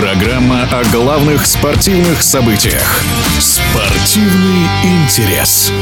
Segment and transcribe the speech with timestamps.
[0.00, 3.02] Программа о главных спортивных событиях.
[3.40, 5.72] Спортивный интерес.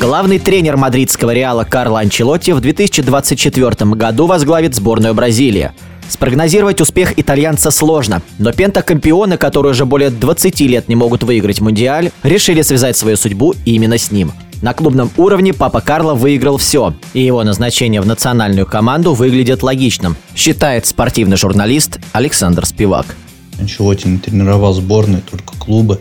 [0.00, 5.70] Главный тренер мадридского Реала Карло Анчелотти в 2024 году возглавит сборную Бразилии.
[6.08, 12.10] Спрогнозировать успех итальянца сложно, но пентакампионы, которые уже более 20 лет не могут выиграть Мундиаль,
[12.24, 14.32] решили связать свою судьбу именно с ним.
[14.62, 20.16] На клубном уровне папа Карло выиграл все, и его назначение в национальную команду выглядит логичным,
[20.36, 23.16] считает спортивный журналист Александр Спивак.
[23.58, 26.00] Анчелотти не тренировал сборные, только клубы.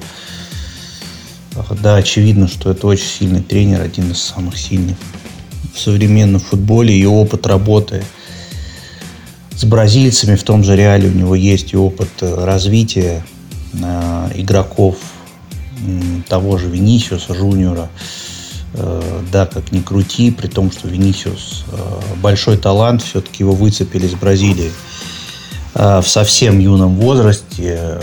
[1.82, 4.98] Да, очевидно, что это очень сильный тренер, один из самых сильных
[5.73, 6.96] в современном футболе.
[6.96, 8.04] И опыт работы
[9.55, 13.26] с бразильцами в том же реале у него есть и опыт э, развития
[13.73, 14.98] э, игроков
[16.30, 17.90] того же Винисиуса Жуниора.
[17.90, 18.30] Э,
[18.73, 21.77] да, как ни крути, при том, что Венисиус э,
[22.21, 24.71] большой талант, все-таки его выцепили из Бразилии
[25.76, 27.99] э, в совсем юном возрасте.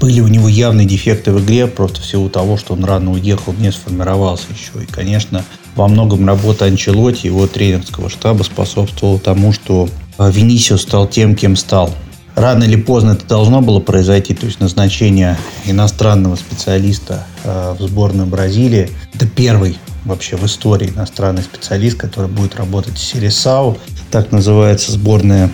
[0.00, 3.70] Были у него явные дефекты в игре, просто всего того, что он рано уехал, не
[3.72, 4.82] сформировался еще.
[4.82, 11.34] И, конечно, во многом работа Анчелоти, его тренерского штаба способствовала тому, что Венисиус стал тем,
[11.34, 11.92] кем стал.
[12.34, 18.90] Рано или поздно это должно было произойти, то есть назначение иностранного специалиста в сборную Бразилии.
[19.12, 19.76] Это первый
[20.08, 23.78] вообще в истории иностранный специалист, который будет работать в Селесау.
[24.10, 25.50] Так называется сборная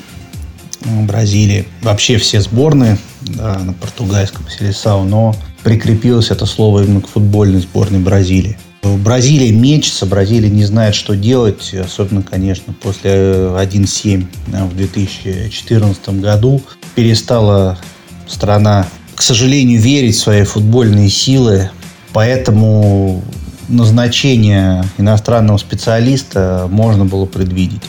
[0.85, 1.67] Бразилии.
[1.83, 8.01] Вообще все сборные да, на португальском Селесау, но прикрепилось это слово именно к футбольной сборной
[8.01, 8.57] Бразилии.
[8.83, 16.61] Бразилия мечется, Бразилия не знает, что делать, особенно, конечно, после 1-7 в 2014 году.
[16.95, 17.79] Перестала
[18.27, 21.71] страна, к сожалению, верить в свои футбольные силы,
[22.13, 23.23] поэтому
[23.69, 27.83] назначение иностранного специалиста можно было предвидеть.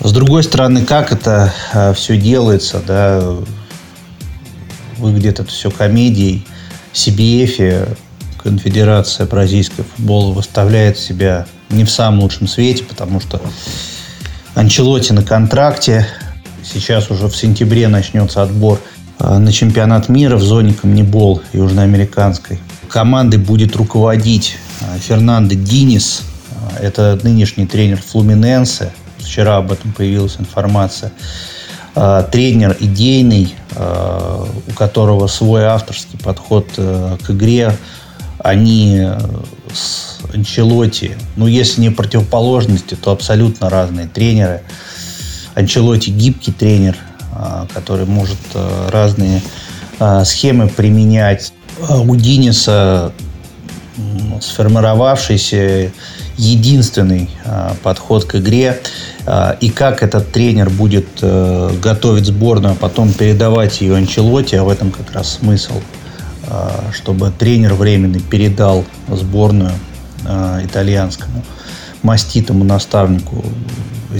[0.00, 3.36] С другой стороны, как это э, все делается, да,
[4.98, 6.46] выглядит это все комедией.
[6.92, 7.96] CBF,
[8.42, 13.40] Конфедерация бразильского футбола, выставляет себя не в самом лучшем свете, потому что
[14.54, 16.06] Анчелоти на контракте.
[16.64, 18.80] Сейчас уже в сентябре начнется отбор
[19.38, 22.58] на чемпионат мира в зоне Камнебол южноамериканской
[22.92, 26.22] командой будет руководить а, Фернандо Динис.
[26.50, 28.92] А, это нынешний тренер Флуминенсе.
[29.18, 31.12] Вчера об этом появилась информация.
[32.32, 37.76] Тренер идейный, у которого свой авторский подход э, к игре.
[38.38, 39.18] Они э,
[39.72, 44.62] с Анчелоти, ну, если не противоположности, то абсолютно разные тренеры.
[45.54, 46.96] Анчелоти гибкий тренер,
[47.72, 49.42] который может э, разные
[50.24, 51.52] схемы применять
[51.88, 53.12] а у Диниса
[54.40, 55.90] сформировавшийся
[56.36, 58.80] единственный а, подход к игре
[59.26, 64.64] а, и как этот тренер будет э, готовить сборную, а потом передавать ее Анчелоте, а
[64.64, 65.74] в этом как раз смысл,
[66.92, 69.72] чтобы тренер временный передал сборную
[70.64, 71.44] итальянскому
[72.02, 73.44] маститому наставнику.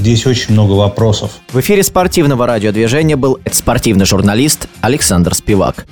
[0.02, 1.30] Здесь очень много вопросов.
[1.52, 5.86] В эфире спортивного радиодвижения был спортивный журналист Александр Спивак.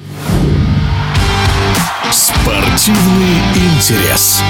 [2.10, 4.43] Спортивный интерес.